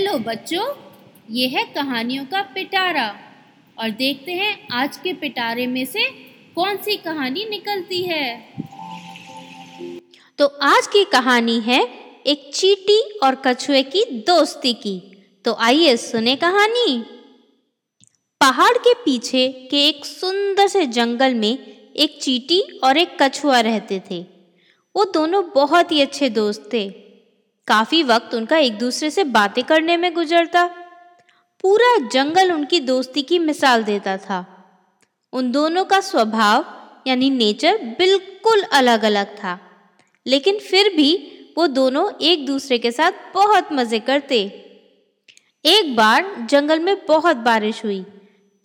Hello 0.00 0.18
बच्चों, 0.18 0.76
ये 1.30 1.48
है 1.48 1.64
कहानियों 1.64 2.24
का 2.24 2.42
पिटारा। 2.42 3.16
और 3.78 3.90
देखते 3.90 4.32
हैं 4.32 4.68
आज 4.72 4.96
के 4.96 5.12
पिटारे 5.12 5.66
में 5.66 5.86
से 5.86 6.10
कौन 6.54 6.76
सी 6.76 6.96
कहानी 6.96 7.44
निकलती 7.44 8.02
है। 8.02 8.54
तो 10.38 10.46
आज 10.46 10.86
की 10.86 11.04
कहानी 11.04 11.60
है 11.60 11.88
एक 12.26 12.50
चीटी 12.54 13.18
और 13.22 13.34
कछुए 13.34 13.82
की 13.82 14.04
दोस्ती 14.04 14.72
की। 14.72 15.02
तो 15.44 15.54
आइए 15.54 15.96
सुने 15.96 16.36
कहानी। 16.36 17.04
पहाड़ 18.40 18.78
के 18.78 18.94
पीछे 18.94 19.68
के 19.70 19.88
एक 19.88 20.04
सुंदर 20.04 20.66
से 20.66 20.86
जंगल 20.86 21.34
में 21.34 21.58
एक 21.96 22.22
चीटी 22.22 22.80
और 22.84 22.96
एक 22.96 23.22
कछुआ 23.22 23.60
रहते 23.60 24.02
थे। 24.10 24.26
वो 24.96 25.04
दोनों 25.04 25.44
बहुत 25.54 25.92
ही 25.92 26.00
अच्छे 26.00 26.28
दोस्त 26.28 26.70
थे। 26.72 27.09
काफ़ी 27.66 28.02
वक्त 28.02 28.34
उनका 28.34 28.56
एक 28.56 28.78
दूसरे 28.78 29.10
से 29.10 29.24
बातें 29.24 29.64
करने 29.64 29.96
में 29.96 30.14
गुजरता। 30.14 30.64
पूरा 31.60 32.08
जंगल 32.08 32.52
उनकी 32.52 32.80
दोस्ती 32.80 33.22
की 33.22 33.38
मिसाल 33.38 33.84
देता 33.84 34.16
था। 34.16 34.56
उन 35.32 35.52
दोनों 35.52 35.84
का 35.84 36.00
स्वभाव, 36.00 36.64
यानी 37.06 37.30
नेचर, 37.30 37.76
बिल्कुल 37.76 38.62
अलग 38.62 39.02
अलग 39.02 39.36
था। 39.36 39.60
लेकिन 40.26 40.58
फिर 40.58 40.96
भी 40.96 41.36
वो 41.58 41.66
दोनों 41.66 42.10
एक 42.20 42.46
दूसरे 42.46 42.78
के 42.78 42.92
साथ 42.92 43.12
बहुत 43.34 43.68
मज़े 43.72 43.98
करते। 43.98 44.42
एक 45.64 45.96
बार 45.96 46.46
जंगल 46.50 46.80
में 46.80 47.06
बहुत 47.06 47.36
बारिश 47.36 47.84
हुई। 47.84 48.06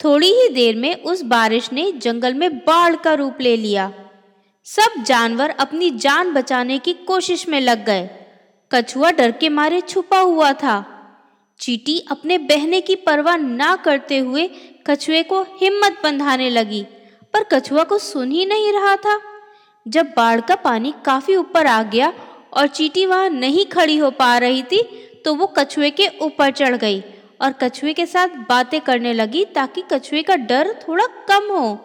थोड़ी 0.04 0.32
ही 0.32 0.48
देर 0.48 0.76
में 0.76 1.02
उस 1.02 1.22
बारिश 1.22 1.72
ने 1.72 1.92
जंगल 1.92 2.34
में 2.34 2.58
बाढ़ 2.58 2.96
का 2.96 3.14
रूप 3.14 3.38
ले 3.40 3.56
लिया। 3.56 3.92
सब 4.64 5.02
जानवर 5.02 5.50
अपनी 5.50 5.90
जान 5.90 6.32
बचाने 6.32 6.78
की 6.78 6.92
कोशिश 6.92 7.48
में 7.48 7.60
लग 7.60 7.84
गए। 7.84 8.10
कछुआ 8.70 9.10
डर 9.10 9.30
के 9.30 9.48
मारे 9.48 9.80
छुपा 9.80 10.18
हुआ 10.18 10.52
था। 10.52 10.84
चीटी 11.60 11.98
अपने 12.10 12.38
बहने 12.40 12.80
की 12.80 12.94
परवाह 12.96 13.36
ना 13.36 13.74
करते 13.76 14.18
हुए 14.18 14.48
कछुए 14.86 15.22
को 15.22 15.42
हिम्मत 15.60 16.00
बंधाने 16.02 16.48
लगी, 16.50 16.82
पर 17.34 17.44
कछुआ 17.52 17.82
को 17.82 17.98
सुन 17.98 18.30
ही 18.30 18.46
नहीं 18.46 18.72
रहा 18.72 18.94
था। 18.96 19.20
जब 19.86 20.12
बाढ़ 20.16 20.40
का 20.40 20.54
पानी 20.56 20.92
काफ़ी 21.04 21.36
ऊपर 21.36 21.66
आ 21.66 21.82
गया 21.84 22.12
और 22.52 22.66
चीटी 22.68 23.06
वहाँ 23.06 23.28
नहीं 23.30 23.64
खड़ी 23.66 23.96
हो 23.96 24.10
पा 24.10 24.36
रही 24.38 24.62
थी 24.62 24.82
तो 25.24 25.34
वो 25.34 25.46
कछुए 25.58 25.90
के 25.90 26.08
ऊपर 26.22 26.50
चढ़ 26.52 26.76
गई 26.76 27.00
और 27.40 27.52
कछुए 27.52 27.92
के 27.92 28.06
साथ 28.06 28.36
बातें 28.48 28.80
करने 28.80 29.12
लगी 29.12 29.44
ताकि 29.54 29.82
कछुए 29.92 30.22
का 30.22 30.36
डर 30.36 30.72
थोड़ा 30.82 31.06
कम 31.28 31.50
हो। 31.50 31.78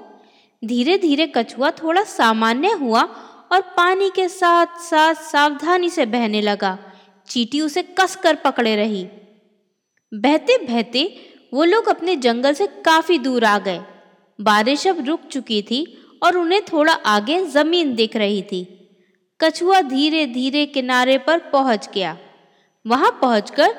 धीरे 0.63 0.97
धीरे 0.97 1.31
कछुआ 1.35 1.71
थोड़ा 1.73 2.03
सामान्य 2.03 2.71
हुआ 2.73 3.01
और 3.52 3.61
पानी 3.61 4.09
के 4.09 4.27
साथ 4.30 4.80
साथ 4.80 5.16
सावधानी 5.16 5.89
से 5.89 6.05
बहने 6.05 6.41
लगा। 6.41 6.77
चीटी 7.27 7.61
उसे 7.61 7.81
कस 7.99 8.16
कर 8.16 8.35
पकड़े 8.35 8.75
रही। 8.75 9.03
बहते 10.13 10.57
बहते 10.57 11.03
वो 11.53 11.63
लोग 11.63 11.88
अपने 11.89 12.16
जंगल 12.16 12.53
से 12.53 12.67
काफ़ी 12.67 13.17
दूर 13.17 13.44
आ 13.44 13.59
गए। 13.59 13.79
बारिश 14.39 14.88
अब 14.88 15.05
रुक 15.07 15.22
चुकी 15.22 15.61
थी 15.61 15.85
और 16.23 16.38
उन्हें 16.38 16.61
थोड़ा 16.61 16.94
आगे 16.94 17.45
ज़मीन 17.45 17.95
दिख 17.95 18.16
रही 18.16 18.41
थी। 18.41 18.63
कछुआ 19.39 19.81
धीरे 19.81 20.25
धीरे 20.25 20.66
किनारे 20.66 21.17
पर 21.17 21.39
पहुँच 21.39 21.89
गया। 21.94 22.17
वहाँ 22.85 23.11
पहुंचकर 23.22 23.75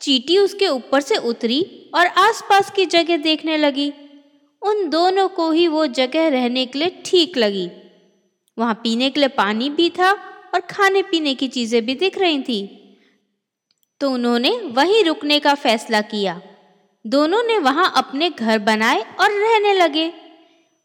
चीटी 0.00 0.38
उसके 0.38 0.68
ऊपर 0.68 1.00
से 1.00 1.16
उतरी 1.16 1.90
और 1.94 2.06
आसपास 2.06 2.70
की 2.70 2.86
जगह 2.86 3.16
देखने 3.16 3.56
लगी। 3.56 3.92
उन 4.62 4.88
दोनों 4.88 5.28
को 5.28 5.50
ही 5.50 5.66
वो 5.66 5.86
जगह 5.86 6.28
रहने 6.28 6.66
के 6.66 6.78
लिए 6.78 7.02
ठीक 7.04 7.38
लगी। 7.38 7.70
वहाँ 8.58 8.74
पीने 8.74 9.10
के 9.10 9.20
लिए 9.20 9.28
पानी 9.28 9.70
भी 9.70 9.90
था 9.90 10.12
और 10.54 10.60
खाने 10.60 11.02
पीने 11.02 11.34
की 11.34 11.48
चीज़ें 11.48 11.86
भी 11.86 11.94
दिख 11.94 12.18
रही 12.18 12.42
थी। 12.42 12.78
तो 14.00 14.10
उन्होंने 14.10 14.50
वहीं 14.50 15.04
रुकने 15.04 15.40
का 15.40 15.54
फैसला 15.54 16.00
किया। 16.00 16.42
दोनों 17.06 17.42
ने 17.42 17.58
वहाँ 17.58 17.92
अपने 17.96 18.30
घर 18.30 18.58
बनाए 18.58 19.00
और 19.20 19.30
रहने 19.30 19.74
लगे। 19.74 20.12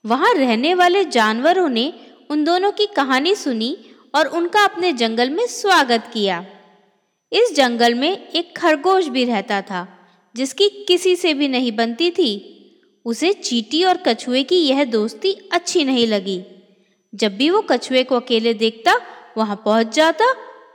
वहाँ 0.06 0.34
रहने 0.34 0.74
वाले 0.74 1.06
जानवरों 1.06 1.70
ने 1.70 1.94
उन 2.30 2.44
दोनों 2.44 2.72
की 2.72 2.86
कहानी 2.86 3.36
सुनी 3.36 3.78
और 4.16 4.28
उनका 4.28 4.64
अपने 4.64 4.94
जंगल 4.94 5.30
में 5.30 5.48
स्वागत 5.48 6.12
किया। 6.14 6.46
इस 7.32 7.56
जंगल 7.56 7.94
में 7.94 8.28
एक 8.30 8.58
खरगोश 8.58 9.08
भी 9.08 9.24
रहता 9.26 9.62
था, 9.62 9.88
जिसकी 10.36 10.70
किसी 10.70 11.16
से 11.16 11.34
भी 11.34 11.48
नहीं 11.48 11.72
बनती 11.72 12.12
थी। 12.12 12.54
उसे 13.06 13.34
चीटी 13.34 13.84
और 13.84 13.98
कछुए 13.98 14.44
की 14.44 14.58
यह 14.58 14.84
दोस्ती 14.84 15.50
अच्छी 15.52 15.84
नहीं 15.84 16.08
लगी। 16.08 16.46
जब 17.14 17.38
भी 17.38 17.50
वो 17.50 17.62
कछुए 17.62 18.04
को 18.04 18.16
अकेले 18.16 18.54
देखता, 18.54 18.94
वहाँ 19.38 19.62
पहुँच 19.66 19.96
जाता 19.96 20.26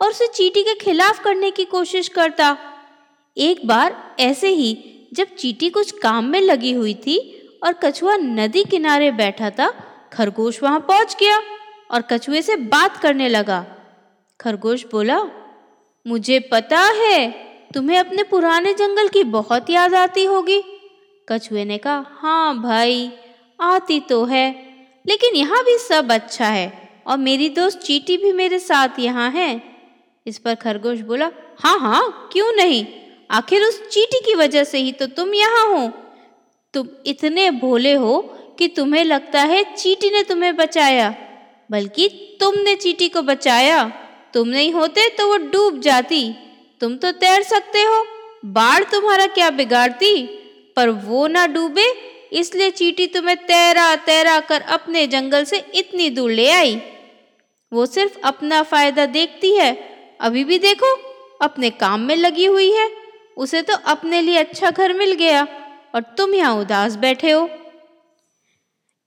और 0.03 0.11
उसे 0.11 0.27
चीटी 0.27 0.63
के 0.63 0.75
खिलाफ 0.75 1.23
करने 1.25 1.51
की 1.51 1.65
कोशिश 1.65 2.09
करता। 2.09 2.57
एक 3.37 3.67
बार 3.67 4.17
ऐसे 4.21 4.49
ही 4.49 4.89
जब 5.15 5.35
चीटी 5.35 5.71
कुछ 5.71 5.91
काम 5.91 6.25
में 6.25 6.41
लगी 6.41 6.73
हुई 6.73 6.95
थी 6.95 7.19
और 7.65 7.73
कछुआ 7.73 8.17
नदी 8.17 8.65
किनारे 8.65 9.11
बैठा 9.11 9.51
था, 9.51 9.71
खरगोश 10.13 10.63
वहाँ 10.63 10.81
पहुँच 10.81 11.17
गया 11.21 11.41
और 11.91 12.03
कछुए 12.03 12.43
से 12.43 12.57
बात 12.57 12.97
करने 12.97 13.29
लगा। 13.29 13.65
खरगोश 14.41 14.85
बोला, 14.93 15.23
मुझे 16.07 16.39
पता 16.53 16.81
है, 16.81 17.31
तुम्हें 17.75 17.99
अपने 17.99 18.23
पुराने 18.23 18.75
जंगल 18.75 19.09
की 19.09 19.25
बहुत 19.25 19.71
याद 19.71 19.95
आती 19.95 20.25
होगी। 20.25 20.63
कछुए 21.29 21.65
ने 21.65 21.79
कहा 21.79 22.05
हाँ 22.11 22.63
भाई, 22.63 23.11
आती 23.61 24.01
तो 24.01 24.25
है 24.25 24.72
लेकिन 25.05 25.35
यहाँ 25.37 25.63
भी 25.65 25.77
सब 25.81 26.13
अच्छा 26.13 26.47
है 26.49 26.73
और 27.07 27.19
मेरी 27.19 27.49
दोस्त 27.51 27.79
चीटी 27.81 28.17
भी 28.17 28.33
मेरे 28.33 28.59
साथ 28.61 28.99
यहाँ 28.99 29.31
है। 29.31 29.51
इस 30.27 30.39
पर 30.39 30.55
खरगोश 30.57 31.01
बोला 31.01 31.31
हाँ 31.61 31.79
हाँ 31.81 32.29
क्यों 32.33 32.53
नहीं? 32.53 32.85
आखिर 33.31 33.63
उस 33.63 33.81
चीटी 33.89 34.21
की 34.25 34.35
वजह 34.35 34.65
से 34.65 34.79
ही 34.79 34.93
तो 34.93 35.07
तुम 35.09 35.35
यहाँ 35.35 35.67
हो। 35.69 35.87
तुम 36.75 36.89
इतने 37.07 37.51
भोले 37.53 37.93
हो 37.95 38.21
कि 38.59 38.69
तुम्हें 38.69 39.03
लगता 39.05 39.41
है 39.43 39.63
चीटी 39.75 40.11
ने 40.11 40.23
तुम्हें 40.23 40.55
बचाया, 40.57 41.15
बल्कि 41.71 42.09
तुमने 42.41 42.75
चीटी 42.77 43.09
को 43.09 43.23
बचाया। 43.23 43.85
तुम 44.35 44.49
नहीं 44.49 44.73
होते 44.73 45.09
तो 45.09 45.27
वो 45.29 45.37
डूब 45.49 45.81
जाती। 45.81 46.23
तुम 46.81 46.97
तो 46.97 47.11
तैर 47.15 47.43
सकते 47.45 47.83
हो, 47.83 48.05
बाढ़ 48.45 48.85
तुम्हारा 48.85 49.27
क्या 49.29 49.51
बिगाड़ती? 49.51 50.23
पर 50.77 50.91
वो 50.91 51.27
ना 51.27 51.47
डूबे 51.47 51.91
इसलिए 52.33 52.71
चीटी 52.73 53.07
तुम्हें 53.07 53.37
तैरा 53.39 53.95
तैरा 54.05 54.39
कर 54.43 54.61
अपने 54.71 55.07
जंगल 55.07 55.45
से 55.45 55.59
इतनी 55.75 56.09
दूर 56.11 56.31
ले 56.31 56.49
आई। 56.51 56.75
वो 57.73 57.87
सिर्फ़ 57.87 58.19
अपना 58.25 58.63
फ़ायदा 58.65 59.07
देखती 59.09 59.55
है, 59.55 59.73
अभी 60.21 60.45
भी 60.45 60.59
देखो, 60.61 60.95
अपने 61.41 61.71
काम 61.73 62.01
में 62.01 62.17
लगी 62.17 62.45
हुई 62.47 62.71
है। 62.73 62.91
उसे 63.37 63.63
तो 63.63 63.77
अपने 63.87 64.21
लिए 64.21 64.39
अच्छा 64.39 64.71
घर 64.71 64.93
मिल 64.95 65.13
गया, 65.15 65.47
और 65.95 66.03
तुम 66.19 66.35
यहाँ 66.35 66.55
उदास 66.57 66.97
बैठे 66.97 67.31
हो। 67.31 67.49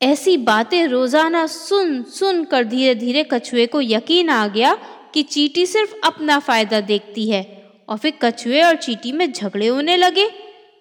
ऐसी 0.02 0.38
बातें 0.40 0.86
रोज़ाना 0.88 1.46
सुन 1.48 2.02
सुन 2.12 2.44
कर 2.46 2.64
धीरे 2.66 2.96
धीरे 2.96 3.24
कछुए 3.24 3.66
को 3.68 3.82
यकीन 3.82 4.30
आ 4.30 4.48
गया 4.48 4.74
कि 5.14 5.24
चीटी 5.26 5.66
सिर्फ़ 5.66 5.94
अपना 6.04 6.40
फ़ायदा 6.40 6.80
देखती 6.84 7.30
है, 7.30 7.44
और 7.90 7.98
फिर 7.98 8.14
कछुए 8.24 8.62
और 8.62 8.76
चीटी 8.78 9.12
में 9.12 9.32
झगड़े 9.32 9.68
होने 9.68 9.98
लगे। 9.98 10.30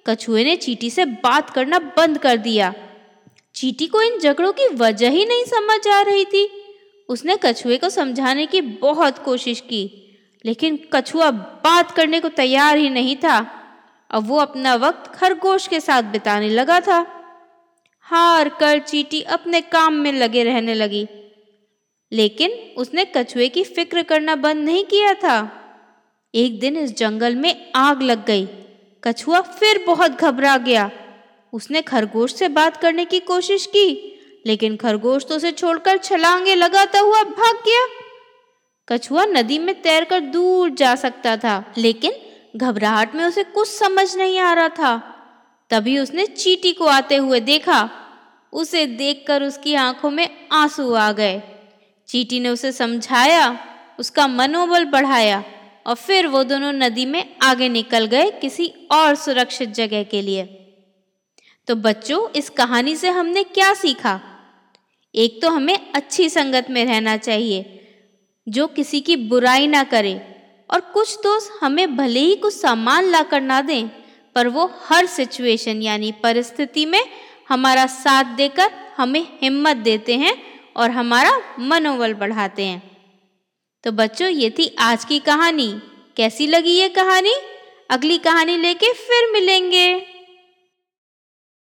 कछुए 0.06 0.44
ने 0.44 0.56
चीटी 0.56 0.90
से 0.90 1.04
बात 1.04 1.50
करना 1.50 1.78
बंद 1.78 2.18
कर 2.18 2.36
दिया। 2.36 2.74
चीटी 3.54 3.86
को 3.86 4.02
इन 4.02 4.18
झगड़ों 4.18 4.52
की 4.52 4.68
वजह 4.68 5.10
ही 5.10 5.24
नहीं 5.24 5.44
समझ 5.44 5.88
आ 5.88 6.02
रही 6.02 6.24
थी। 6.24 6.50
उसने 7.08 7.36
कछुए 7.42 7.76
को 7.76 7.88
समझाने 7.88 8.46
की 8.46 8.60
बहुत 8.60 9.18
कोशिश 9.18 9.60
की, 9.60 10.16
लेकिन 10.44 10.88
कछुआ 10.92 11.30
बात 11.30 11.90
करने 11.90 12.20
को 12.20 12.28
तैयार 12.28 12.76
ही 12.76 12.90
नहीं 12.90 13.16
था। 13.16 13.60
अब 14.10 14.28
वो 14.28 14.36
अपना 14.36 14.74
वक्त 14.74 15.14
खरगोश 15.14 15.66
के 15.66 15.80
साथ 15.80 16.02
बिताने 16.02 16.48
लगा 16.48 16.80
था। 16.80 17.06
हार 18.00 18.48
कर 18.48 18.78
चीटी 18.78 19.20
अपने 19.20 19.60
काम 19.60 19.94
में 19.94 20.12
लगे 20.12 20.44
रहने 20.44 20.74
लगी। 20.74 21.08
लेकिन 22.12 22.50
उसने 22.76 23.06
कछुए 23.16 23.48
की 23.48 23.64
फ़िक्र 23.64 24.02
करना 24.02 24.36
बंद 24.36 24.64
नहीं 24.64 24.84
किया 24.84 25.14
था। 25.14 25.60
एक 26.34 26.60
दिन 26.60 26.76
इस 26.76 26.96
जंगल 26.96 27.36
में 27.36 27.72
आग 27.76 28.02
लग 28.02 28.26
गई। 28.26 28.48
कछुआ 29.04 29.40
फिर 29.40 29.84
बहुत 29.86 30.10
घबरा 30.10 30.56
गया। 30.56 30.90
उसने 31.52 31.82
खरगोश 31.82 32.34
से 32.34 32.48
बात 32.48 32.76
करने 32.76 33.04
की 33.04 33.20
कोशिश 33.20 33.66
की, 33.66 34.10
लेकिन 34.46 34.76
खरगोश 34.76 35.24
तो 35.24 35.36
उसे 35.36 35.52
छोड़कर 35.52 35.98
छलांगे 35.98 36.54
लगाता 36.54 37.00
हुआ 37.00 37.22
भाग 37.22 37.54
गया। 37.56 37.86
कछुआ 38.88 39.24
नदी 39.24 39.58
में 39.58 39.82
तैरकर 39.82 40.20
दूर 40.20 40.70
जा 40.70 40.94
सकता 40.94 41.36
था, 41.36 41.72
लेकिन 41.78 42.12
घबराहट 42.56 43.14
में 43.14 43.24
उसे 43.24 43.44
कुछ 43.44 43.68
समझ 43.68 44.16
नहीं 44.16 44.38
आ 44.38 44.52
रहा 44.52 44.68
था। 44.68 45.10
तभी 45.70 45.98
उसने 45.98 46.26
चीटी 46.26 46.72
को 46.72 46.86
आते 46.86 47.16
हुए 47.16 47.40
देखा। 47.40 47.90
उसे 48.52 48.86
देखकर 48.86 49.42
उसकी 49.42 49.74
आँखों 49.74 50.10
में 50.10 50.48
आँसू 50.52 50.94
आ 50.94 51.12
गए। 51.12 51.42
चीटी 52.08 52.40
ने 52.40 52.48
उसे 52.48 52.72
समझाया, 52.72 53.58
उसका 53.98 54.26
मनोबल 54.26 54.84
बढ़ाया। 54.84 55.44
और 55.86 55.94
फिर 55.94 56.26
वो 56.26 56.44
दोनों 56.44 56.72
नदी 56.72 57.06
में 57.06 57.36
आगे 57.42 57.68
निकल 57.68 58.06
गए 58.06 58.30
किसी 58.30 58.72
और 58.92 59.14
सुरक्षित 59.14 59.68
जगह 59.68 60.02
के 60.02 60.22
लिए। 60.22 60.44
तो 61.68 61.74
बच्चों, 61.74 62.30
इस 62.30 62.50
कहानी 62.50 62.96
से 62.96 63.08
हमने 63.08 63.44
क्या 63.44 63.74
सीखा? 63.74 64.20
एक 65.14 65.42
तो 65.42 65.50
हमें 65.50 65.92
अच्छी 65.94 66.28
संगत 66.28 66.66
में 66.70 66.84
रहना 66.84 67.16
चाहिए, 67.16 67.80
जो 68.48 68.66
किसी 68.66 69.00
की 69.00 69.16
बुराई 69.16 69.66
ना 69.66 69.84
करे, 69.84 70.20
और 70.70 70.80
कुछ 70.80 71.18
दोस्त 71.18 71.58
हमें 71.62 71.96
भले 71.96 72.20
ही 72.20 72.36
कुछ 72.36 72.54
सामान 72.54 73.04
ला 73.04 73.22
कर 73.22 73.40
ना 73.40 73.60
दें, 73.60 73.88
पर 74.34 74.48
वो 74.48 74.70
हर 74.82 75.06
सिचुएशन 75.06 75.82
यानी 75.82 76.12
परिस्थिति 76.12 76.86
में 76.86 77.00
हमारा 77.48 77.86
साथ 77.86 78.24
देकर 78.24 78.70
हमें 78.96 79.26
हिम्मत 79.42 79.76
देते 79.76 80.16
हैं 80.16 80.36
और 80.76 80.90
हमारा 80.90 81.32
मनोबल 81.60 82.14
बढ़ाते 82.14 82.64
हैं। 82.64 82.93
तो 83.84 83.92
बच्चों, 83.92 84.28
ये 84.28 84.50
थी 84.50 84.76
आज 84.78 85.04
की 85.04 85.18
कहानी। 85.18 85.82
कैसी 86.16 86.46
लगी 86.46 86.70
ये 86.70 86.88
कहानी? 86.88 87.34
अगली 87.90 88.18
कहानी 88.18 88.56
लेके 88.56 88.92
फिर 88.92 89.32
मिलेंगे। 89.32 90.13